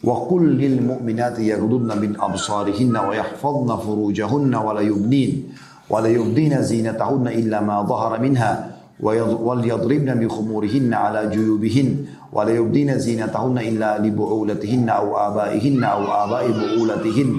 [0.00, 5.52] Wa qul lil mu'minati yaghdudna min absarihinna wa yahfazna furujahunna wa la yubnin
[5.92, 12.48] wa la yubdina zinatahunna illa ma dhahara minha wal yadribna bi khumurihinna ala juyubihin wa
[12.48, 17.36] la yubdina zinatahunna illa li bu'ulatihinna aw abaihinna aw abai bu'ulatihin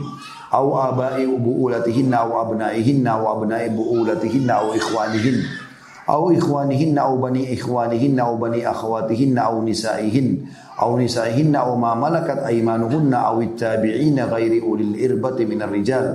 [0.53, 5.60] aw abai bu'ulatihinna aw abnaihinna aw abnai bu'ulatihinna aw ikhwanihin.
[6.09, 10.27] أو إخوانهن أو بني إخوانهن أو بني أخواتهن أو نسائهن
[10.81, 16.05] أو نسائهن أو ما ملكت أيمانهن أو التابعين غير أولي الإربة من الرجال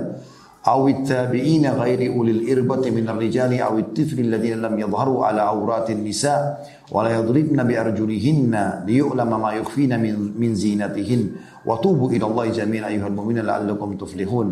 [0.67, 6.67] أو التابعين غير أولي الإربة من الرجال أو الطفل الذين لم يظهروا على عورات النساء
[6.91, 8.53] ولا يضربن بأرجلهن
[8.85, 11.21] ليؤلم ما يخفين من, من زينتهن
[11.65, 14.47] وتوبوا إلى الله جميعا أيها المؤمنين لعلكم تفلحون.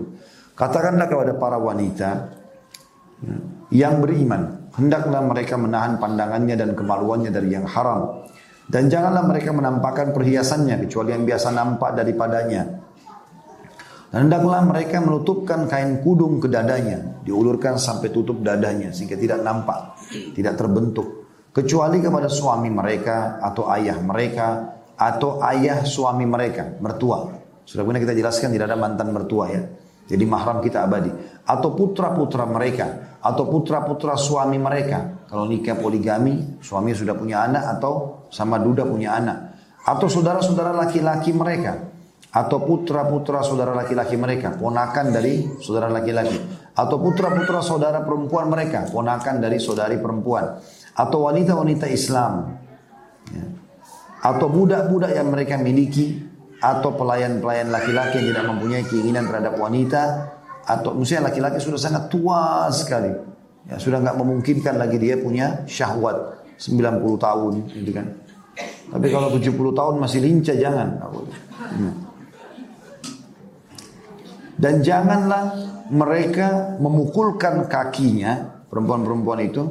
[0.56, 2.32] Katakanlah kepada para wanita
[3.73, 8.25] yang beriman, hendaklah mereka menahan pandangannya dan kemaluannya dari yang haram.
[8.65, 12.86] Dan janganlah mereka menampakkan perhiasannya kecuali yang biasa nampak daripadanya
[14.15, 19.99] Hendaklah mereka menutupkan kain kudung ke dadanya, diulurkan sampai tutup dadanya sehingga tidak nampak,
[20.32, 21.28] tidak terbentuk.
[21.51, 27.28] Kecuali kepada suami mereka atau ayah mereka atau ayah suami mereka, mertua.
[27.67, 29.67] Sudah pernah kita jelaskan tidak ada mantan mertua ya.
[30.08, 31.12] Jadi mahram kita abadi.
[31.43, 33.14] Atau putra-putra mereka.
[33.26, 35.26] Atau putra-putra suami mereka.
[35.26, 39.38] Kalau nikah poligami, suami sudah punya anak atau sama duda punya anak.
[39.82, 41.90] Atau saudara-saudara laki-laki mereka.
[42.30, 44.54] Atau putra-putra saudara laki-laki mereka.
[44.54, 46.38] Ponakan dari saudara laki-laki.
[46.78, 48.86] Atau putra-putra saudara perempuan mereka.
[48.92, 50.62] Ponakan dari saudari perempuan.
[50.94, 52.60] Atau wanita-wanita Islam.
[53.34, 53.46] Ya.
[54.22, 56.22] Atau budak-budak yang mereka miliki.
[56.62, 60.04] Atau pelayan-pelayan laki-laki yang tidak mempunyai keinginan terhadap wanita.
[60.65, 66.45] Atau misalnya laki-laki sudah sangat tua sekali Ya, sudah nggak memungkinkan lagi dia punya syahwat
[66.62, 68.08] 90 tahun gitu kan.
[68.93, 71.01] Tapi kalau 70 tahun masih lincah jangan.
[71.58, 71.93] Hmm.
[74.56, 75.51] Dan janganlah
[75.89, 79.63] mereka memukulkan kakinya perempuan-perempuan itu.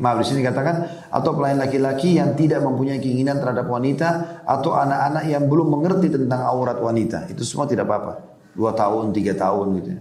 [0.00, 5.28] Maaf di sini katakan atau pelayan laki-laki yang tidak mempunyai keinginan terhadap wanita atau anak-anak
[5.28, 7.28] yang belum mengerti tentang aurat wanita.
[7.28, 8.29] Itu semua tidak apa-apa.
[8.54, 9.88] Dua tahun, tiga tahun gitu.
[9.94, 10.00] Ya.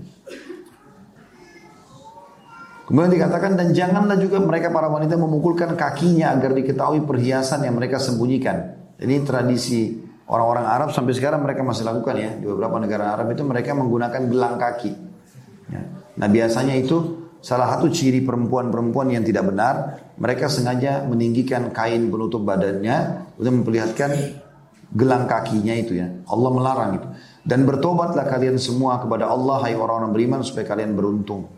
[2.89, 8.01] Kemudian dikatakan dan janganlah juga mereka para wanita memukulkan kakinya agar diketahui perhiasan yang mereka
[8.01, 8.81] sembunyikan.
[8.97, 9.93] Ini tradisi
[10.25, 14.21] orang-orang Arab sampai sekarang mereka masih lakukan ya di beberapa negara Arab itu mereka menggunakan
[14.25, 14.91] gelang kaki.
[15.69, 15.85] Ya.
[16.17, 22.41] Nah biasanya itu salah satu ciri perempuan-perempuan yang tidak benar mereka sengaja meninggikan kain penutup
[22.41, 24.11] badannya untuk memperlihatkan
[24.97, 26.09] gelang kakinya itu ya.
[26.25, 27.07] Allah melarang itu.
[27.49, 31.49] Dan bertobatlah kalian semua kepada Allah hai orang-orang beriman supaya kalian beruntung.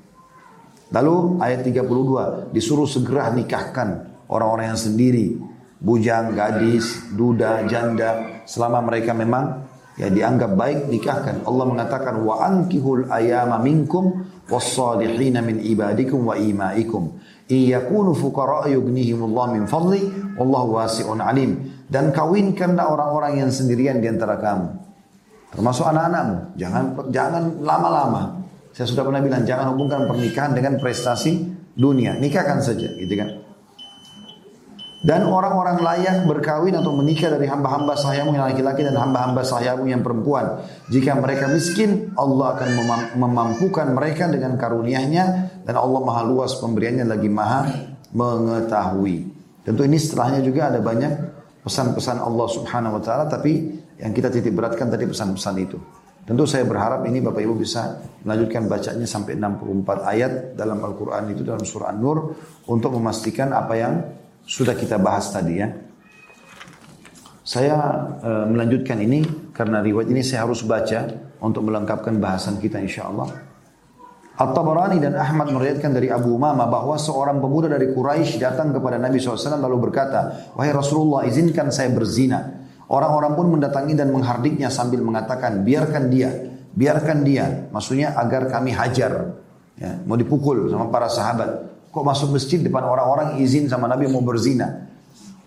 [0.88, 5.36] Lalu ayat 32 disuruh segera nikahkan orang-orang yang sendiri,
[5.84, 8.40] bujang, gadis, duda, janda.
[8.48, 9.68] Selama mereka memang
[10.00, 11.44] ya dianggap baik nikahkan.
[11.44, 17.20] Allah mengatakan wa ankihul ayama minkum was-salihin min ibadikum wa imaikum.
[17.52, 20.08] Iyakunu fuqara yughnihimullah min fadli
[20.40, 21.84] wallahu wasi'un alim.
[21.92, 24.91] Dan kawinkanlah orang-orang yang sendirian di antara kamu
[25.52, 31.44] termasuk anak-anakmu jangan jangan lama-lama saya sudah pernah bilang jangan hubungkan pernikahan dengan prestasi
[31.76, 32.16] dunia.
[32.16, 33.30] Nikahkan saja, gitu kan.
[35.02, 40.06] Dan orang-orang layak berkawin atau menikah dari hamba-hamba sahayamu yang laki-laki dan hamba-hamba sahayamu yang
[40.06, 40.62] perempuan.
[40.94, 42.70] Jika mereka miskin, Allah akan
[43.18, 45.26] memampukan mereka dengan karunia-Nya
[45.66, 47.66] dan Allah maha luas pemberiannya lagi maha
[48.14, 49.34] mengetahui.
[49.66, 51.12] Tentu ini setelahnya juga ada banyak
[51.66, 55.78] pesan-pesan Allah Subhanahu wa taala tapi yang kita titik beratkan tadi pesan-pesan itu.
[56.22, 61.42] Tentu saya berharap ini Bapak Ibu bisa melanjutkan bacanya sampai 64 ayat dalam Al-Quran itu
[61.42, 62.18] dalam surah An-Nur
[62.70, 63.94] untuk memastikan apa yang
[64.46, 65.70] sudah kita bahas tadi ya.
[67.42, 67.78] Saya
[68.22, 71.10] e, melanjutkan ini karena riwayat ini saya harus baca
[71.42, 73.28] untuk melengkapkan bahasan kita insya Allah.
[74.38, 79.18] At-Tabarani dan Ahmad meriwayatkan dari Abu Umama bahwa seorang pemuda dari Quraisy datang kepada Nabi
[79.18, 82.61] SAW lalu berkata, Wahai Rasulullah izinkan saya berzina.
[82.92, 86.28] Orang-orang pun mendatangi dan menghardiknya sambil mengatakan, biarkan dia,
[86.76, 87.72] biarkan dia.
[87.72, 89.40] Maksudnya agar kami hajar.
[89.80, 91.72] Ya, mau dipukul sama para sahabat.
[91.88, 94.92] Kok masuk masjid depan orang-orang izin sama Nabi mau berzina.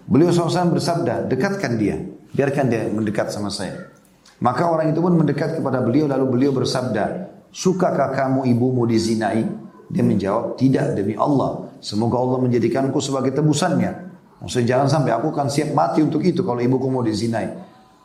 [0.09, 2.00] Beliau SAW bersabda, dekatkan dia.
[2.33, 3.92] Biarkan dia mendekat sama saya.
[4.40, 9.46] Maka orang itu pun mendekat kepada beliau lalu beliau bersabda, Sukakah kamu ibumu dizinai?
[9.87, 11.70] Dia menjawab, tidak demi Allah.
[11.78, 14.03] Semoga Allah menjadikanku sebagai tebusannya.
[14.44, 17.48] Maksudnya jangan sampai aku akan siap mati untuk itu kalau ibuku mau dizinai.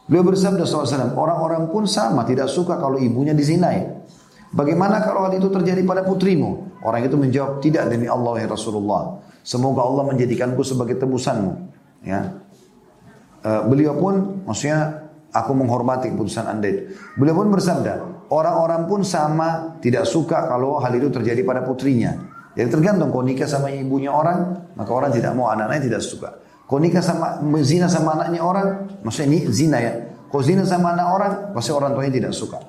[0.08, 3.86] Beliau bersabda SAW, orang-orang pun sama tidak suka kalau ibunya dizinai.
[4.50, 6.82] Bagaimana kalau hal itu terjadi pada putrimu?
[6.82, 9.22] Orang itu menjawab, tidak demi Allah ya Rasulullah.
[9.46, 11.52] Semoga Allah menjadikanku sebagai tebusanmu.
[12.08, 12.40] Ya.
[13.44, 16.96] Uh, beliau pun, maksudnya aku menghormati keputusan anda itu.
[17.20, 22.29] Beliau pun bersabda, orang-orang pun sama tidak suka kalau hal itu terjadi pada putrinya.
[22.58, 26.30] Jadi tergantung kau nikah sama ibunya orang, maka orang tidak mau anaknya tidak suka.
[26.66, 29.94] Kau nikah sama zina sama anaknya orang, maksudnya ini zina ya.
[30.30, 32.62] Kau zina sama anak orang, pasti orang tuanya tidak suka.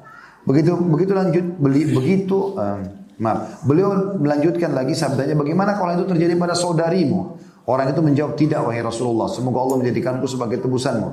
[0.48, 2.80] Begitu begitu lanjut beli begitu um,
[3.20, 3.60] maaf.
[3.68, 7.36] Beliau melanjutkan lagi sabdanya bagaimana kalau itu terjadi pada saudarimu?
[7.68, 9.28] Orang itu menjawab tidak wahai Rasulullah.
[9.28, 11.08] Semoga Allah menjadikanku sebagai tebusanmu.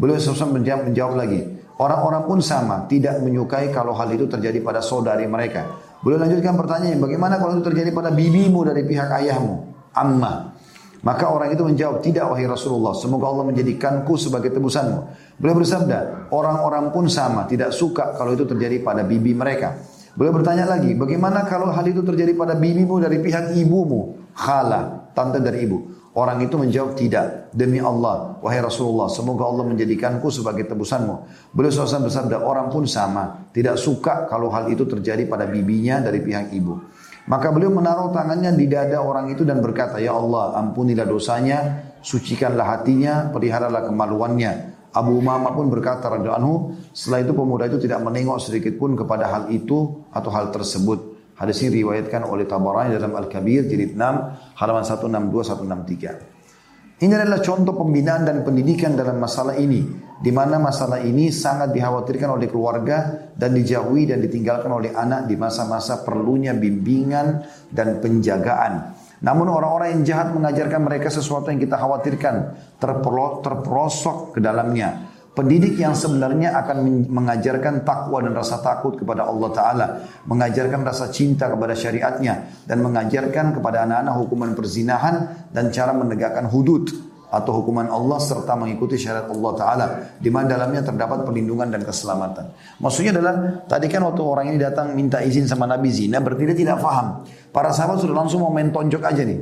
[0.00, 1.40] Beliau sesuatu menjawab, menjawab lagi.
[1.76, 5.70] Orang-orang pun sama, tidak menyukai kalau hal itu terjadi pada saudari mereka.
[6.00, 9.68] Beliau lanjutkan pertanyaan, bagaimana kalau itu terjadi pada bibimu dari pihak ayahmu?
[9.92, 10.56] Amma.
[11.00, 15.00] Maka orang itu menjawab, tidak wahai Rasulullah, semoga Allah menjadikanku sebagai tebusanmu.
[15.40, 19.80] Beliau bersabda, orang-orang pun sama, tidak suka kalau itu terjadi pada bibi mereka.
[20.12, 24.32] Beliau bertanya lagi, bagaimana kalau hal itu terjadi pada bibimu dari pihak ibumu?
[24.36, 25.99] Khala, tante dari ibu.
[26.10, 27.54] Orang itu menjawab tidak.
[27.54, 31.14] Demi Allah, wahai Rasulullah, semoga Allah menjadikanku sebagai tebusanmu.
[31.54, 33.46] Beliau SAW bersabda, orang pun sama.
[33.54, 36.82] Tidak suka kalau hal itu terjadi pada bibinya dari pihak ibu.
[37.30, 42.66] Maka beliau menaruh tangannya di dada orang itu dan berkata, Ya Allah, ampunilah dosanya, sucikanlah
[42.78, 44.70] hatinya, peliharalah kemaluannya.
[44.90, 49.42] Abu Umama pun berkata, anhu, setelah itu pemuda itu tidak menengok sedikit pun kepada hal
[49.54, 51.09] itu atau hal tersebut.
[51.40, 57.00] Hadis ini riwayatkan oleh Tabarani dalam Al-Kabir jilid 6 halaman 162 163.
[57.00, 59.80] Ini adalah contoh pembinaan dan pendidikan dalam masalah ini,
[60.20, 65.32] di mana masalah ini sangat dikhawatirkan oleh keluarga dan dijauhi dan ditinggalkan oleh anak di
[65.40, 67.40] masa-masa perlunya bimbingan
[67.72, 68.92] dan penjagaan.
[69.24, 72.34] Namun orang-orang yang jahat mengajarkan mereka sesuatu yang kita khawatirkan,
[72.76, 75.09] terperosok ke dalamnya.
[75.40, 79.86] Pendidik yang sebenarnya akan mengajarkan takwa dan rasa takut kepada Allah Ta'ala.
[80.28, 82.60] Mengajarkan rasa cinta kepada syariatnya.
[82.68, 86.92] Dan mengajarkan kepada anak-anak hukuman perzinahan dan cara menegakkan hudud
[87.32, 89.86] atau hukuman Allah serta mengikuti syariat Allah Ta'ala.
[90.20, 92.52] Di mana dalamnya terdapat perlindungan dan keselamatan.
[92.76, 96.68] Maksudnya adalah, tadi kan waktu orang ini datang minta izin sama Nabi Zina, berarti dia
[96.68, 97.24] tidak paham.
[97.48, 99.40] Para sahabat sudah langsung mau main tonjok aja nih.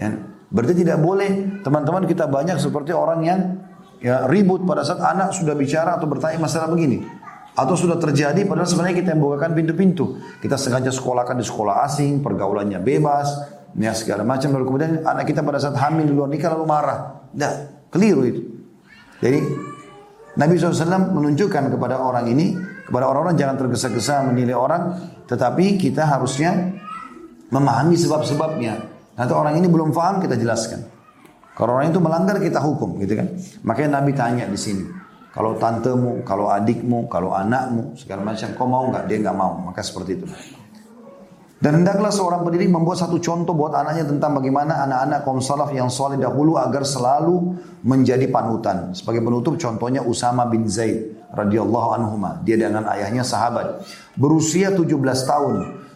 [0.00, 0.16] Ya.
[0.48, 3.40] Berarti tidak boleh, teman-teman kita banyak seperti orang yang
[4.00, 7.04] ya ribut pada saat anak sudah bicara atau bertanya masalah begini.
[7.56, 10.20] Atau sudah terjadi padahal sebenarnya kita yang bukakan pintu-pintu.
[10.44, 13.32] Kita sengaja sekolahkan di sekolah asing pergaulannya bebas
[13.72, 14.52] ya segala macam.
[14.52, 16.98] Lalu kemudian anak kita pada saat hamil di luar nikah lalu marah.
[17.32, 17.54] Tidak
[17.88, 18.42] keliru itu.
[19.24, 19.40] Jadi
[20.36, 22.52] Nabi SAW menunjukkan kepada orang ini
[22.84, 24.82] kepada orang-orang jangan tergesa-gesa menilai orang
[25.24, 26.76] tetapi kita harusnya
[27.48, 28.74] memahami sebab-sebabnya.
[29.16, 30.95] Nanti orang ini belum paham kita jelaskan
[31.56, 33.32] kalau orang itu melanggar kita hukum gitu kan.
[33.64, 34.84] Makanya Nabi tanya di sini.
[35.32, 39.04] Kalau tantemu, kalau adikmu, kalau anakmu, segala macam, kau mau nggak?
[39.08, 39.52] Dia nggak mau.
[39.64, 40.26] Maka seperti itu.
[41.56, 45.88] Dan hendaklah seorang pendidik membuat satu contoh buat anaknya tentang bagaimana anak-anak kaum salaf yang
[45.88, 48.92] soleh dahulu agar selalu menjadi panutan.
[48.92, 52.20] Sebagai penutup contohnya Usama bin Zaid radhiyallahu anhu.
[52.44, 53.88] Dia dengan ayahnya sahabat.
[54.20, 54.84] Berusia 17
[55.24, 55.54] tahun.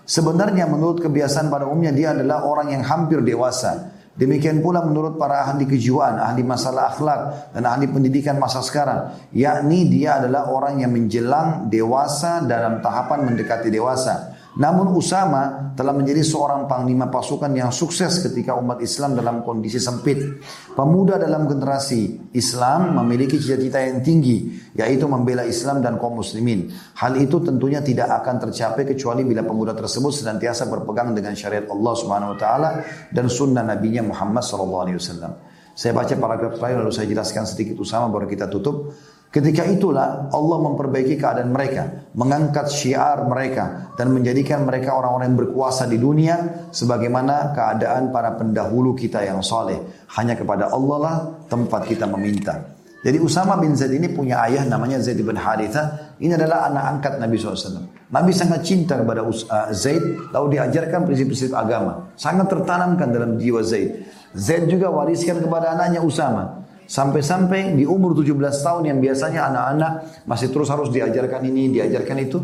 [0.08, 3.99] Sebenarnya menurut kebiasaan pada umumnya dia adalah orang yang hampir dewasa.
[4.20, 7.20] Demikian pula menurut para ahli kejiwaan, ahli masalah akhlak
[7.56, 13.72] dan ahli pendidikan masa sekarang, yakni dia adalah orang yang menjelang dewasa dalam tahapan mendekati
[13.72, 14.39] dewasa.
[14.58, 20.42] Namun Usama telah menjadi seorang panglima pasukan yang sukses ketika umat Islam dalam kondisi sempit.
[20.74, 26.66] Pemuda dalam generasi Islam memiliki cita-cita yang tinggi, yaitu membela Islam dan kaum muslimin.
[26.98, 31.94] Hal itu tentunya tidak akan tercapai kecuali bila pemuda tersebut senantiasa berpegang dengan syariat Allah
[31.94, 32.70] Subhanahu wa taala
[33.14, 35.32] dan sunnah nabinya Muhammad sallallahu alaihi wasallam.
[35.78, 38.92] Saya baca paragraf terakhir lalu saya jelaskan sedikit Usama baru kita tutup.
[39.30, 45.86] Ketika itulah Allah memperbaiki keadaan mereka, mengangkat syiar mereka dan menjadikan mereka orang-orang yang berkuasa
[45.86, 49.78] di dunia sebagaimana keadaan para pendahulu kita yang soleh.
[50.18, 51.16] Hanya kepada Allah lah
[51.46, 52.74] tempat kita meminta.
[53.06, 56.12] Jadi Usama bin Zaid ini punya ayah namanya Zaid bin Haritha.
[56.18, 57.86] Ini adalah anak angkat Nabi SAW.
[58.12, 62.12] Nabi sangat cinta kepada uh, Zaid lalu diajarkan prinsip-prinsip agama.
[62.18, 64.04] Sangat tertanamkan dalam jiwa Zaid.
[64.36, 66.59] Zaid juga wariskan kepada anaknya Usama.
[66.90, 68.34] Sampai-sampai di umur 17
[68.66, 69.92] tahun yang biasanya anak-anak
[70.26, 72.38] masih terus harus diajarkan ini, diajarkan itu.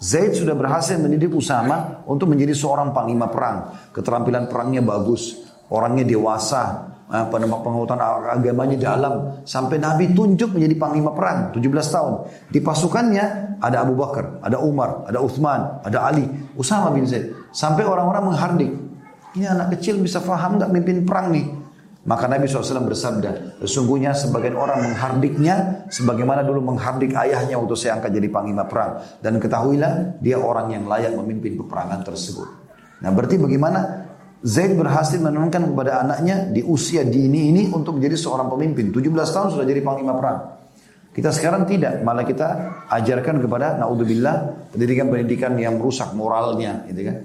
[0.00, 3.76] Zaid sudah berhasil mendidik Usama untuk menjadi seorang panglima perang.
[3.92, 6.88] Keterampilan perangnya bagus, orangnya dewasa,
[7.28, 9.44] pengetahuan agamanya dalam.
[9.44, 11.60] Sampai Nabi tunjuk menjadi panglima perang 17
[11.92, 12.12] tahun.
[12.48, 16.24] Di pasukannya ada Abu Bakar, ada Umar, ada Uthman, ada Ali,
[16.56, 17.36] Usama bin Zaid.
[17.52, 18.72] Sampai orang-orang menghardik.
[19.36, 21.59] Ini anak kecil bisa faham nggak mimpin perang nih?
[22.00, 28.16] Maka Nabi SAW bersabda, sesungguhnya sebagian orang menghardiknya sebagaimana dulu menghardik ayahnya untuk saya angkat
[28.16, 29.04] jadi panglima perang.
[29.20, 32.48] Dan ketahuilah dia orang yang layak memimpin peperangan tersebut.
[33.04, 34.08] Nah berarti bagaimana
[34.40, 38.88] Zaid berhasil menurunkan kepada anaknya di usia dini ini untuk menjadi seorang pemimpin.
[38.88, 40.56] 17 tahun sudah jadi panglima perang.
[41.12, 42.48] Kita sekarang tidak, malah kita
[42.88, 47.16] ajarkan kepada naudzubillah pendidikan-pendidikan yang merusak moralnya, gitu kan.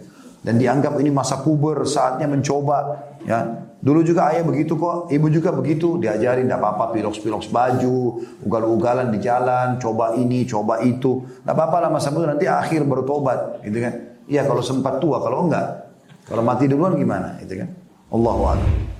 [0.44, 2.78] Dan dianggap ini masa puber, saatnya mencoba,
[3.24, 6.02] ya Dulu juga ayah begitu kok, ibu juga begitu.
[6.02, 11.22] Diajarin tidak apa-apa, piloks-piloks baju, ugal-ugalan di jalan, coba ini, coba itu.
[11.22, 13.62] Tidak apa-apa lah masa muda, nanti akhir bertobat.
[13.62, 13.94] Gitu kan.
[14.26, 15.86] Iya kalau sempat tua, kalau enggak.
[16.26, 17.38] Kalau mati duluan gimana?
[17.38, 17.70] Gitu kan.
[18.10, 18.95] Allahu.